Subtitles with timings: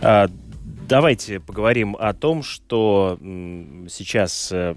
[0.00, 0.28] А,
[0.88, 3.18] давайте поговорим о том, что
[3.88, 4.74] сейчас э,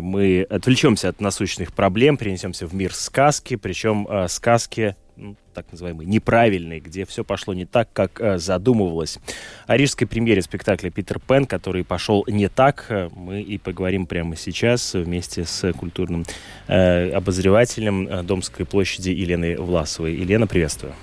[0.00, 6.06] мы отвлечемся от насущных проблем, перенесемся в мир сказки, причем э, сказки ну, так называемый
[6.06, 9.18] неправильный, где все пошло не так, как э, задумывалось.
[9.66, 14.36] О рижской премьере спектакля «Питер Пен», который пошел не так, э, мы и поговорим прямо
[14.36, 16.24] сейчас вместе с культурным
[16.68, 20.14] э, обозревателем э, Домской площади Еленой Власовой.
[20.14, 20.94] Елена, приветствую.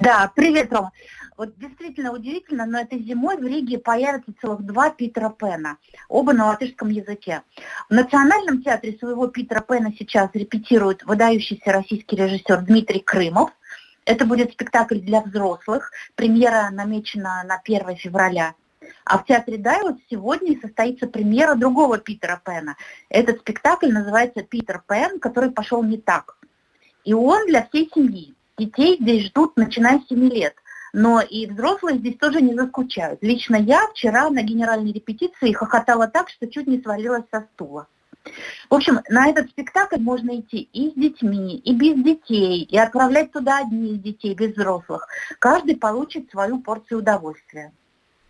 [0.00, 0.92] Да, привет, Рома.
[1.38, 6.46] Вот действительно удивительно, но этой зимой в Риге появятся целых два Питера Пена, оба на
[6.46, 7.42] латышском языке.
[7.88, 13.52] В Национальном театре своего Питера Пена сейчас репетирует выдающийся российский режиссер Дмитрий Крымов.
[14.04, 15.92] Это будет спектакль для взрослых.
[16.16, 18.54] Премьера намечена на 1 февраля.
[19.04, 22.76] А в театре Дайлот сегодня состоится премьера другого Питера Пена.
[23.10, 26.36] Этот спектакль называется «Питер Пен, который пошел не так».
[27.04, 28.34] И он для всей семьи.
[28.56, 30.56] Детей здесь ждут, начиная с 7 лет–
[30.92, 33.22] но и взрослые здесь тоже не заскучают.
[33.22, 37.86] Лично я вчера на генеральной репетиции хохотала так, что чуть не свалилась со стула.
[38.68, 43.32] В общем, на этот спектакль можно идти и с детьми, и без детей, и отправлять
[43.32, 45.08] туда одних детей, без взрослых.
[45.38, 47.72] Каждый получит свою порцию удовольствия.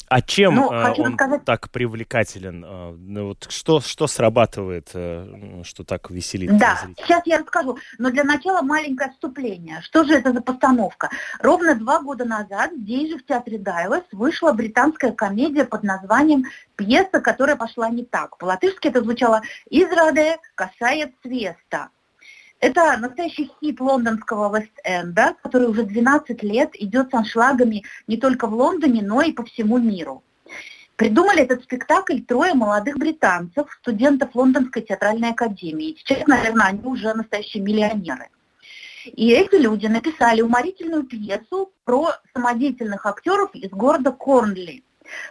[0.08, 1.44] А чем ну, э, он рассказать...
[1.44, 2.64] так привлекателен?
[2.64, 6.56] Э, ну, вот что, что срабатывает, э, что так веселит?
[6.56, 7.78] Да, сейчас я расскажу.
[7.98, 9.80] Но для начала маленькое вступление.
[9.82, 11.10] Что же это за постановка?
[11.40, 16.44] Ровно два года назад здесь же в театре Дайлас вышла британская комедия под названием
[16.76, 18.38] «Пьеса, которая пошла не так».
[18.38, 21.90] По-латышски это звучало «Израде касает свеста».
[22.60, 28.54] Это настоящий хит лондонского Вест-Энда, который уже 12 лет идет с аншлагами не только в
[28.54, 30.24] Лондоне, но и по всему миру.
[30.96, 35.96] Придумали этот спектакль трое молодых британцев, студентов Лондонской театральной академии.
[35.98, 38.28] Сейчас, наверное, они уже настоящие миллионеры.
[39.04, 44.82] И эти люди написали уморительную пьесу про самодеятельных актеров из города Корнли,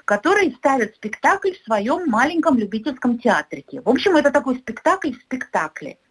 [0.05, 3.81] которые ставят спектакль в своем маленьком любительском театрике.
[3.81, 5.97] В общем, это такой спектакль в спектакле–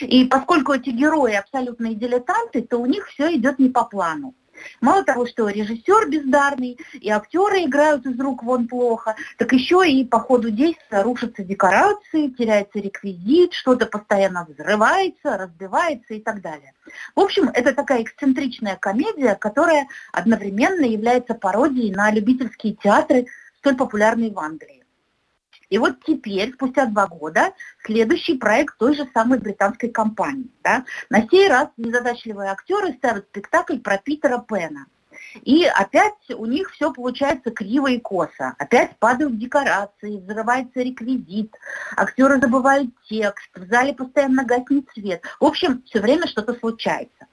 [0.00, 4.34] и поскольку эти герои абсолютные дилетанты, то у них все идет не по плану.
[4.80, 10.04] Мало того, что режиссер бездарный, и актеры играют из рук вон плохо, так еще и
[10.04, 16.74] по ходу действия рушатся декорации, теряется реквизит, что-то постоянно взрывается, разбивается и так далее.
[17.14, 23.26] В общем, это такая эксцентричная комедия, которая одновременно является пародией на любительские театры,
[23.58, 24.79] столь популярные в Англии.
[25.70, 27.52] И вот теперь, спустя два года,
[27.84, 30.50] следующий проект той же самой британской компании.
[30.62, 30.84] Да?
[31.08, 34.86] На сей раз незадачливые актеры ставят спектакль про Питера Пена.
[35.42, 38.54] И опять у них все получается криво и косо.
[38.58, 41.54] Опять падают декорации, взрывается реквизит,
[41.96, 45.22] актеры забывают текст, в зале постоянно гаснет свет.
[45.38, 47.26] В общем, все время что-то случается.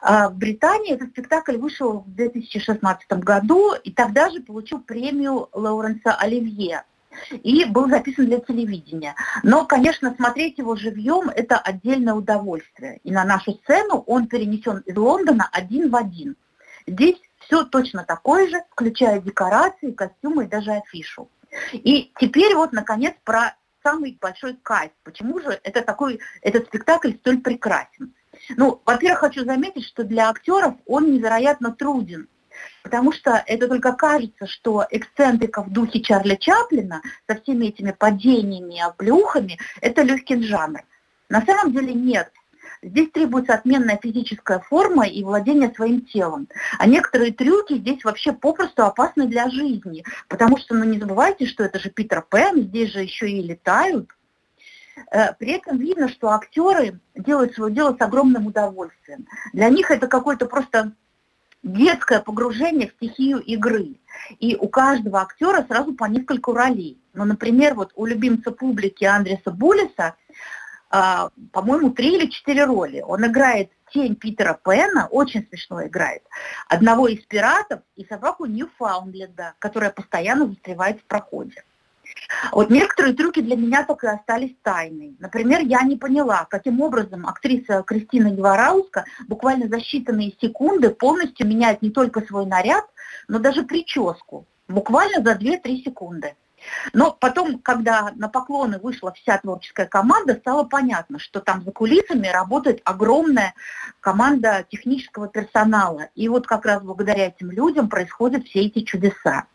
[0.00, 6.14] А в Британии этот спектакль вышел в 2016 году и тогда же получил премию Лоуренса
[6.14, 6.84] Оливье
[7.30, 9.14] и был записан для телевидения.
[9.42, 13.00] Но, конечно, смотреть его живьем– это отдельное удовольствие.
[13.04, 16.36] И на нашу сцену он перенесен из Лондона один в один.
[16.86, 21.28] Здесь все точно такое же, включая декорации, костюмы и даже афишу.
[21.72, 24.90] И теперь вот, наконец, про самый большой кайф.
[25.04, 28.14] Почему же это такой, этот спектакль столь прекрасен?
[28.56, 32.28] Ну, во-первых, хочу заметить, что для актеров он невероятно труден
[32.82, 38.76] потому что это только кажется, что эксцентрика в духе Чарли Чаплина со всеми этими падениями
[38.76, 40.82] и оплюхами– это легкий жанр.
[41.28, 42.30] На самом деле нет.
[42.82, 46.46] Здесь требуется отменная физическая форма и владение своим телом.
[46.78, 51.64] А некоторые трюки здесь вообще попросту опасны для жизни, потому что, ну не забывайте, что
[51.64, 54.10] это же Питер Пен, здесь же еще и летают.
[55.10, 59.26] Э, при этом видно, что актеры делают свое дело с огромным удовольствием.
[59.52, 60.92] Для них это какой-то просто
[61.66, 63.96] детское погружение в стихию игры.
[64.38, 66.98] И у каждого актера сразу по несколько ролей.
[67.12, 70.14] Ну, например, вот у любимца публики Андреса Булиса,
[70.92, 73.02] э, по-моему, три или четыре роли.
[73.06, 76.22] Он играет тень Питера Пэна, очень смешно играет,
[76.68, 81.64] одного из пиратов и собаку Ньюфаундленда, которая постоянно застревает в проходе.
[82.52, 85.16] Вот некоторые трюки для меня так и остались тайной.
[85.18, 91.82] Например, я не поняла, каким образом актриса Кристина Геварауска буквально за считанные секунды полностью меняет
[91.82, 92.84] не только свой наряд,
[93.28, 94.46] но даже прическу.
[94.68, 96.34] Буквально за 2-3 секунды.
[96.92, 102.26] Но потом, когда на поклоны вышла вся творческая команда, стало понятно, что там за кулисами
[102.26, 103.54] работает огромная
[104.00, 106.08] команда технического персонала.
[106.14, 109.46] И вот как раз благодаря этим людям происходят все эти чудеса.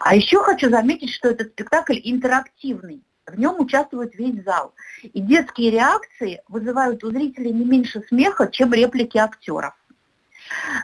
[0.00, 3.02] А еще хочу заметить, что этот спектакль интерактивный.
[3.26, 4.74] В нем участвует весь зал.
[5.02, 9.74] И детские реакции вызывают у зрителей не меньше смеха, чем реплики актеров.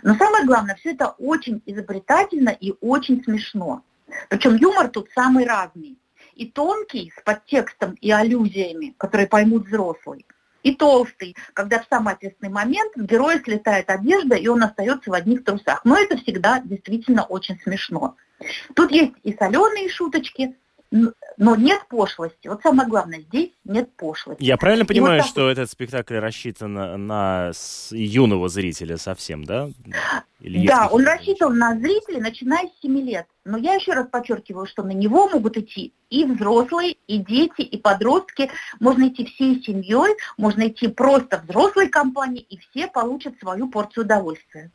[0.03, 3.83] Но самое главное, все это очень изобретательно и очень смешно.
[4.29, 5.99] Причем юмор тут самый разный.
[6.35, 10.25] И тонкий, с подтекстом и аллюзиями, которые поймут взрослый,
[10.63, 15.45] и толстый, когда в самый ответственный момент героя слетает одежда, и он остается в одних
[15.45, 15.85] трусах.
[15.85, 18.17] Но это всегда действительно очень смешно.
[18.75, 20.55] Тут есть и соленые шуточки,
[20.91, 22.49] но нет пошлости.
[22.49, 24.43] Вот самое главное, здесь нет пошлости.
[24.43, 25.31] Я правильно понимаю, вот так...
[25.31, 27.53] что этот спектакль рассчитан на, на
[27.91, 29.71] юного зрителя совсем, да?
[30.41, 33.27] Или да, он рассчитан на зрителей, начиная с 7 лет.
[33.45, 37.79] Но я еще раз подчеркиваю, что на него могут идти и взрослые, и дети, и
[37.79, 38.51] подростки.
[38.81, 44.71] Можно идти всей семьей, можно идти просто взрослой компанией, и все получат свою порцию удовольствия.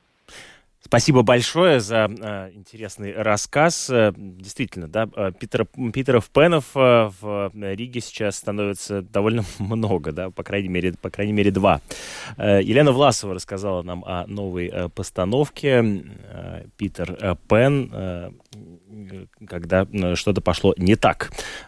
[0.85, 3.89] Спасибо большое за э, интересный рассказ.
[3.89, 10.29] Э, действительно, да, э, Питер, Питеров Пенов э, в Риге сейчас становится довольно много, да,
[10.29, 11.81] по крайней мере, по крайней мере два.
[12.37, 16.03] Елена Власова рассказала нам о новой постановке
[16.77, 18.35] Питер Пен,
[19.47, 21.31] когда что-то пошло не так.